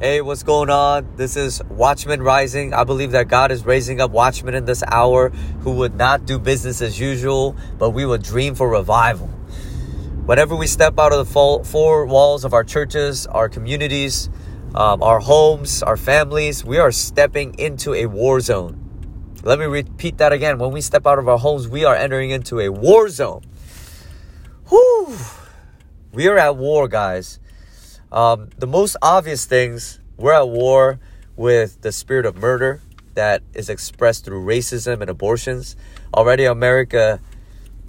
[0.00, 1.14] Hey, what's going on?
[1.14, 2.74] This is Watchman Rising.
[2.74, 5.28] I believe that God is raising up watchmen in this hour
[5.60, 9.28] who would not do business as usual, but we would dream for revival.
[10.26, 14.28] Whenever we step out of the four walls of our churches, our communities,
[14.74, 18.80] um, our homes, our families, we are stepping into a war zone.
[19.44, 20.58] Let me repeat that again.
[20.58, 23.44] When we step out of our homes, we are entering into a war zone.
[24.70, 25.16] Whew.
[26.12, 27.38] We are at war, guys.
[28.14, 31.00] Um, the most obvious things we're at war
[31.34, 32.80] with the spirit of murder
[33.14, 35.74] that is expressed through racism and abortions.
[36.14, 37.18] Already, America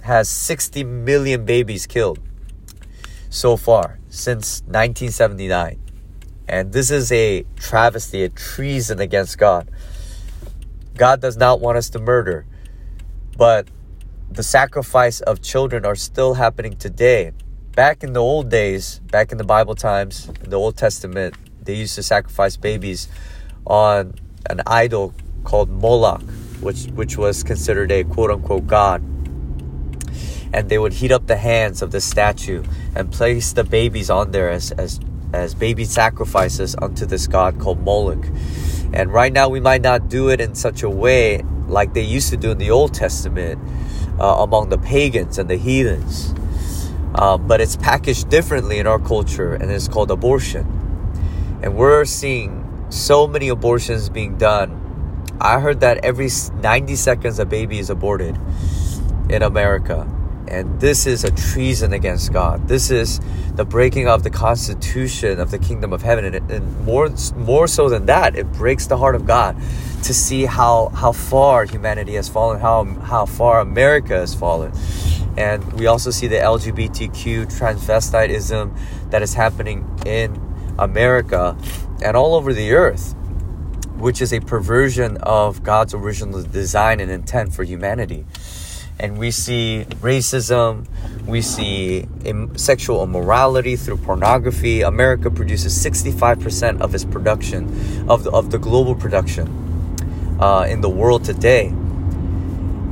[0.02, 2.18] has 60 million babies killed
[3.30, 5.78] so far since 1979.
[6.48, 9.70] And this is a travesty, a treason against God.
[10.96, 12.46] God does not want us to murder,
[13.38, 13.68] but
[14.28, 17.30] the sacrifice of children are still happening today.
[17.76, 21.74] Back in the old days, back in the Bible times, in the Old Testament, they
[21.74, 23.06] used to sacrifice babies
[23.66, 24.14] on
[24.48, 25.12] an idol
[25.44, 26.22] called Moloch,
[26.62, 29.02] which which was considered a quote unquote god.
[30.54, 34.30] And they would heat up the hands of the statue and place the babies on
[34.30, 34.98] there as as
[35.34, 38.24] as baby sacrifices unto this god called Moloch.
[38.94, 42.30] And right now we might not do it in such a way like they used
[42.30, 43.60] to do in the Old Testament
[44.18, 46.32] uh, among the pagans and the heathens.
[47.16, 50.66] Uh, but it's packaged differently in our culture and it's called abortion.
[51.62, 54.82] And we're seeing so many abortions being done.
[55.40, 56.28] I heard that every
[56.60, 58.38] 90 seconds a baby is aborted
[59.30, 60.06] in America.
[60.48, 62.68] And this is a treason against God.
[62.68, 63.20] This is
[63.54, 66.26] the breaking of the constitution of the kingdom of heaven.
[66.26, 69.56] And, and, more, more so than that, it breaks the heart of God
[70.04, 74.72] to see how, how far humanity has fallen, how, how far America has fallen.
[75.36, 80.40] And we also see the LGBTQ transvestitism that is happening in
[80.78, 81.56] America
[82.02, 83.14] and all over the earth,
[83.96, 88.24] which is a perversion of God's original design and intent for humanity
[88.98, 90.86] and we see racism,
[91.26, 94.80] we see Im- sexual immorality through pornography.
[94.82, 100.88] America produces 65% of its production, of the, of the global production uh, in the
[100.88, 101.66] world today.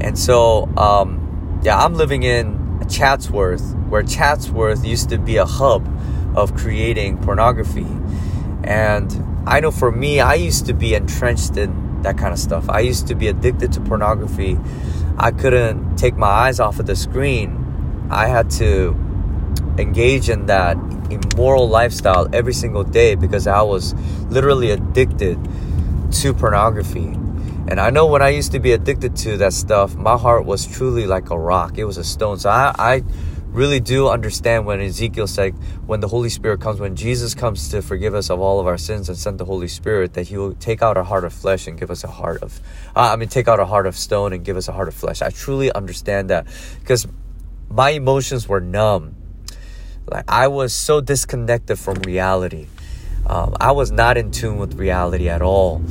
[0.01, 1.24] And so, um,
[1.65, 5.89] yeah, I'm living in Chatsworth, where Chatsworth used to be a hub
[6.37, 7.87] of creating pornography.
[8.63, 12.69] And I know for me, I used to be entrenched in that kind of stuff.
[12.69, 14.59] I used to be addicted to pornography
[15.17, 18.09] I couldn't take my eyes off of the screen.
[18.11, 18.97] I had to
[19.79, 20.77] engage in that
[21.09, 23.95] immoral lifestyle every single day because I was
[24.29, 25.39] literally addicted
[26.11, 27.17] to pornography.
[27.67, 30.67] And I know when I used to be addicted to that stuff, my heart was
[30.67, 31.79] truly like a rock.
[31.79, 32.39] It was a stone.
[32.39, 33.03] So I, I
[33.49, 35.55] really do understand when Ezekiel said,
[35.87, 38.77] when the Holy Spirit comes, when Jesus comes to forgive us of all of our
[38.77, 41.67] sins and send the Holy Spirit, that He will take out a heart of flesh
[41.67, 42.61] and give us a heart of,
[42.95, 44.95] uh, I mean, take out a heart of stone and give us a heart of
[44.95, 45.23] flesh.
[45.23, 46.47] I truly understand that
[46.81, 47.07] because
[47.71, 49.17] my emotions were numb.
[50.07, 52.67] Like I was so disconnected from reality.
[53.27, 55.83] Um, I was not in tune with reality at all.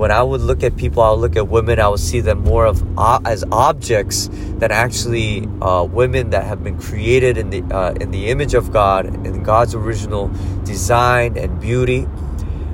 [0.00, 2.42] When I would look at people, I would look at women, I would see them
[2.42, 7.62] more of uh, as objects than actually uh, women that have been created in the
[7.64, 10.28] uh, in the image of God, in God's original
[10.64, 12.08] design and beauty.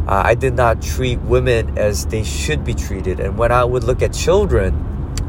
[0.06, 3.82] Uh, I did not treat women as they should be treated, and when I would
[3.82, 4.70] look at children,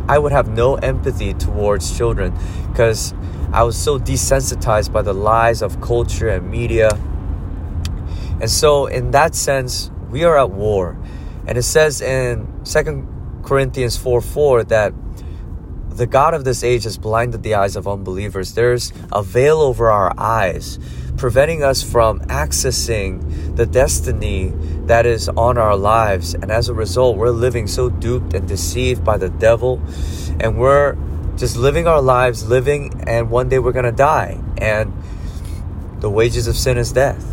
[0.08, 2.32] I would have no empathy towards children
[2.70, 3.16] because
[3.52, 6.92] I was so desensitized by the lies of culture and media
[8.40, 10.96] and so, in that sense, we are at war.
[11.48, 13.08] And it says in Second
[13.44, 14.94] Corinthians 4 4 that
[15.90, 18.54] the God of this age has blinded the eyes of unbelievers.
[18.54, 20.78] There's a veil over our eyes,
[21.16, 24.54] preventing us from accessing the destiny
[24.86, 26.36] that is on our lives.
[26.36, 29.82] And as a result, we're living so duped and deceived by the devil.
[30.40, 30.96] And we're
[31.38, 34.40] just living our lives, living, and one day we're going to die.
[34.58, 34.94] And
[36.00, 37.26] the wages of sin is death.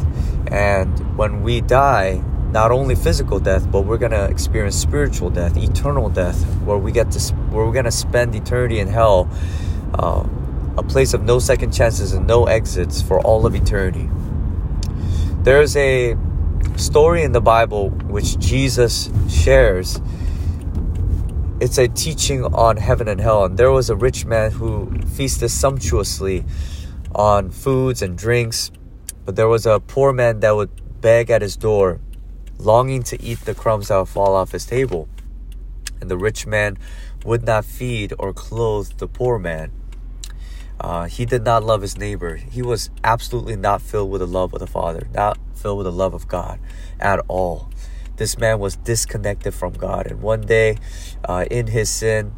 [0.50, 2.22] And when we die,
[2.54, 7.10] not only physical death, but we're gonna experience spiritual death, eternal death, where we get
[7.10, 9.28] to where we're gonna spend eternity in hell,
[9.94, 10.24] uh,
[10.78, 14.08] a place of no second chances and no exits for all of eternity.
[15.42, 16.16] There's a
[16.76, 20.00] story in the Bible which Jesus shares.
[21.58, 25.50] It's a teaching on heaven and hell, and there was a rich man who feasted
[25.50, 26.44] sumptuously
[27.16, 28.70] on foods and drinks
[29.24, 30.70] but there was a poor man that would
[31.00, 32.00] beg at his door,
[32.64, 35.08] longing to eat the crumbs that would fall off his table.
[36.00, 36.78] And the rich man
[37.24, 39.72] would not feed or clothe the poor man.
[40.80, 42.36] Uh, he did not love his neighbor.
[42.36, 45.92] He was absolutely not filled with the love of the Father, not filled with the
[45.92, 46.58] love of God
[46.98, 47.70] at all.
[48.16, 50.06] This man was disconnected from God.
[50.06, 50.76] And one day,
[51.24, 52.32] uh, in his sin,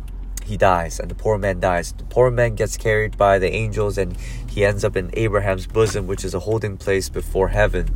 [0.47, 1.93] he dies and the poor man dies.
[1.93, 4.17] The poor man gets carried by the angels and
[4.49, 7.91] he ends up in Abraham's bosom, which is a holding place before heaven,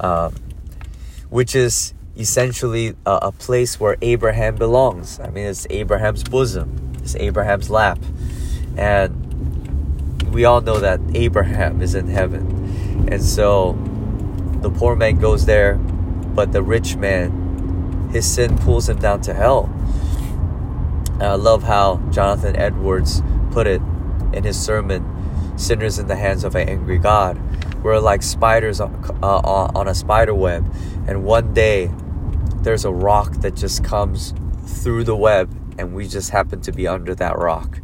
[0.00, 0.34] um,
[1.30, 5.18] which is essentially a, a place where Abraham belongs.
[5.20, 7.98] I mean, it's Abraham's bosom, it's Abraham's lap.
[8.76, 13.08] And we all know that Abraham is in heaven.
[13.10, 13.72] And so
[14.60, 19.34] the poor man goes there, but the rich man, his sin pulls him down to
[19.34, 19.70] hell.
[21.14, 23.80] And I love how Jonathan Edwards put it
[24.32, 25.04] in his sermon
[25.56, 27.38] Sinners in the Hands of an Angry God.
[27.82, 28.92] We're like spiders on,
[29.22, 30.70] uh, on a spider web,
[31.06, 31.90] and one day
[32.56, 34.34] there's a rock that just comes
[34.66, 37.80] through the web, and we just happen to be under that rock.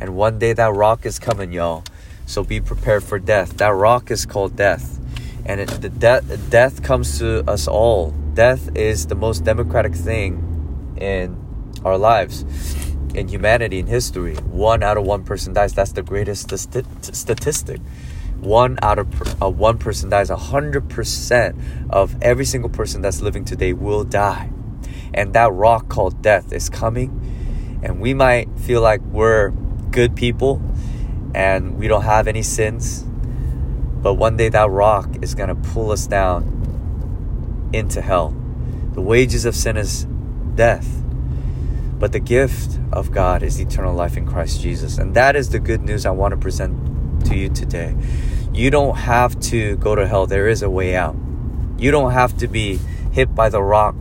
[0.00, 1.84] And one day that rock is coming, y'all.
[2.26, 3.58] So be prepared for death.
[3.58, 4.98] That rock is called death.
[5.44, 8.12] And it, the death death comes to us all.
[8.32, 11.38] Death is the most democratic thing in
[11.84, 12.44] our lives
[13.14, 17.80] in humanity in history one out of one person dies that's the greatest st- statistic
[18.40, 21.56] one out of uh, one person dies a hundred percent
[21.90, 24.50] of every single person that's living today will die.
[25.12, 27.80] And that rock called death is coming.
[27.82, 29.50] And we might feel like we're
[29.90, 30.62] good people
[31.34, 33.04] and we don't have any sins
[34.02, 38.36] but one day that rock is going to pull us down into hell.
[38.92, 40.06] The wages of sin is
[40.54, 41.02] death
[41.98, 44.98] but the gift of God is eternal life in Christ Jesus.
[44.98, 46.93] And that is the good news I want to present
[47.24, 47.94] to you today.
[48.52, 51.16] You don't have to go to hell, there is a way out.
[51.76, 52.78] You don't have to be
[53.12, 53.96] hit by the rock,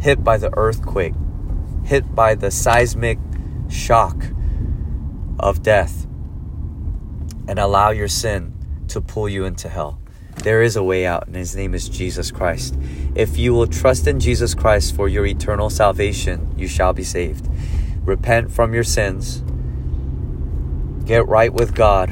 [0.00, 1.14] hit by the earthquake,
[1.84, 3.18] hit by the seismic
[3.68, 4.24] shock
[5.38, 6.06] of death,
[7.48, 8.52] and allow your sin
[8.88, 9.98] to pull you into hell.
[10.42, 12.76] There is a way out, and his name is Jesus Christ.
[13.14, 17.48] If you will trust in Jesus Christ for your eternal salvation, you shall be saved.
[18.04, 19.44] Repent from your sins,
[21.02, 22.10] get right with God,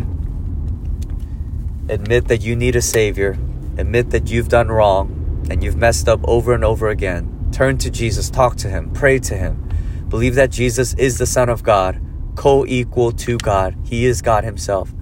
[1.89, 3.39] admit that you need a Savior,
[3.79, 7.49] admit that you've done wrong and you've messed up over and over again.
[7.53, 9.69] Turn to Jesus, talk to Him, pray to Him.
[10.09, 12.01] Believe that Jesus is the Son of God,
[12.37, 13.77] co equal to God.
[13.85, 14.93] He is God Himself.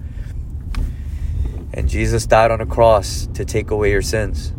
[1.72, 4.52] And Jesus died on a cross to take away your sins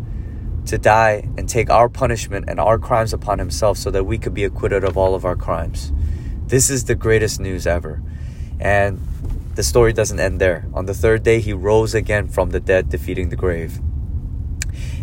[0.70, 4.34] to die and take our punishment and our crimes upon himself so that we could
[4.34, 5.92] be acquitted of all of our crimes.
[6.46, 8.02] This is the greatest news ever.
[8.60, 9.00] And
[9.59, 10.65] the story doesn't end there.
[10.73, 13.81] On the third day, he rose again from the dead, defeating the grave.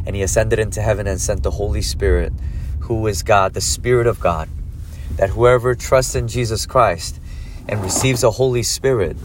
[0.06, 2.32] And he ascended into heaven and sent the Holy Spirit,
[2.80, 4.48] who is God, the Spirit of God.
[5.16, 7.20] That whoever trusts in Jesus Christ
[7.68, 9.18] and receives the Holy Spirit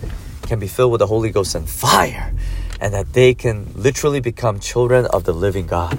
[0.47, 2.33] can be filled with the Holy Ghost and fire
[2.81, 5.93] and that they can literally become children of the living God.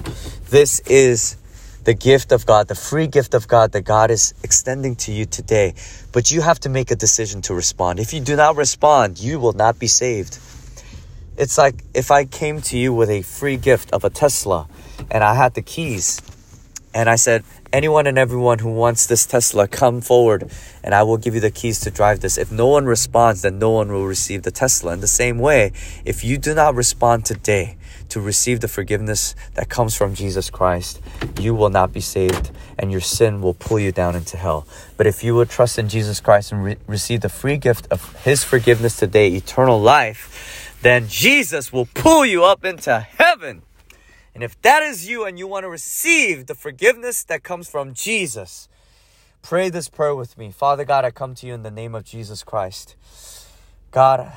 [0.51, 1.37] This is
[1.83, 5.25] the gift of God, the free gift of God that God is extending to you
[5.25, 5.73] today.
[6.11, 7.99] But you have to make a decision to respond.
[7.99, 10.39] If you do not respond, you will not be saved.
[11.37, 14.67] It's like if I came to you with a free gift of a Tesla
[15.11, 16.21] and I had the keys
[16.93, 17.43] and I said,
[17.73, 20.49] anyone and everyone who wants this Tesla, come forward
[20.83, 22.37] and I will give you the keys to drive this.
[22.37, 24.93] If no one responds, then no one will receive the Tesla.
[24.93, 25.71] In the same way,
[26.05, 27.75] if you do not respond today
[28.09, 31.01] to receive the forgiveness that comes from Jesus Christ,
[31.39, 34.67] you will not be saved and your sin will pull you down into hell.
[34.95, 38.15] But if you will trust in Jesus Christ and re- receive the free gift of
[38.23, 43.63] His forgiveness today, eternal life, then Jesus will pull you up into heaven.
[44.33, 47.93] And if that is you and you want to receive the forgiveness that comes from
[47.93, 48.67] Jesus,
[49.41, 50.51] pray this prayer with me.
[50.51, 52.95] Father God, I come to you in the name of Jesus Christ.
[53.91, 54.31] God,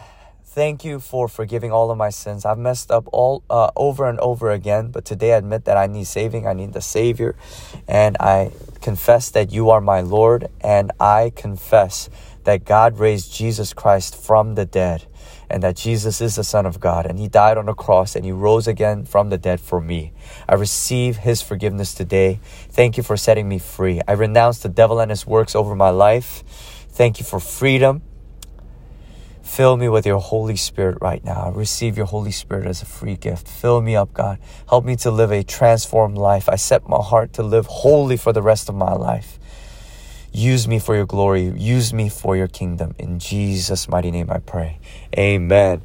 [0.45, 2.45] thank you for forgiving all of my sins.
[2.45, 5.87] I've messed up all uh, over and over again, but today I admit that I
[5.87, 6.47] need saving.
[6.47, 7.35] I need the Savior,
[7.89, 12.11] and I confess that you are my Lord, and I confess
[12.45, 15.07] that God raised Jesus Christ from the dead
[15.49, 18.25] and that Jesus is the Son of God and He died on the cross and
[18.25, 20.13] He rose again from the dead for me.
[20.49, 22.41] I receive His forgiveness today.
[22.71, 24.01] Thank you for setting me free.
[24.07, 26.43] I renounce the devil and his works over my life.
[26.91, 28.03] Thank you for freedom.
[29.43, 31.51] Fill me with your Holy Spirit right now.
[31.53, 33.47] Receive your Holy Spirit as a free gift.
[33.47, 34.39] Fill me up, God.
[34.69, 36.49] Help me to live a transformed life.
[36.49, 39.39] I set my heart to live holy for the rest of my life.
[40.37, 41.45] Use me for your glory.
[41.45, 42.95] Use me for your kingdom.
[42.99, 44.79] In Jesus' mighty name I pray.
[45.17, 45.81] Amen.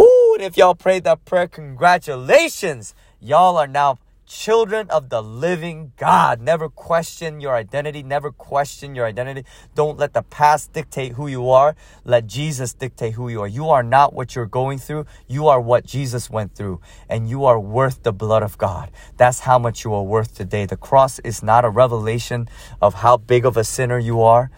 [0.00, 2.94] Ooh, and if y'all prayed that prayer, congratulations.
[3.20, 3.98] Y'all are now
[4.30, 6.40] children of the living God.
[6.40, 8.02] Never question your identity.
[8.04, 9.44] Never question your identity.
[9.74, 11.74] Don't let the past dictate who you are.
[12.04, 13.48] Let Jesus dictate who you are.
[13.48, 15.06] You are not what you're going through.
[15.26, 16.80] You are what Jesus went through.
[17.08, 18.92] And you are worth the blood of God.
[19.16, 20.64] That's how much you are worth today.
[20.64, 22.48] The cross is not a revelation
[22.80, 24.50] of how big of a sinner you are.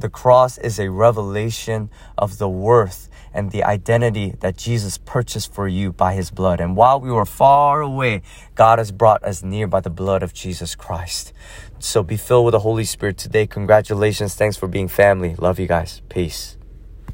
[0.00, 5.68] The cross is a revelation of the worth and the identity that Jesus purchased for
[5.68, 6.58] you by his blood.
[6.58, 8.22] And while we were far away,
[8.54, 11.34] God has brought us near by the blood of Jesus Christ.
[11.80, 13.46] So be filled with the Holy Spirit today.
[13.46, 14.34] Congratulations.
[14.34, 15.34] Thanks for being family.
[15.34, 16.00] Love you guys.
[16.08, 16.56] Peace.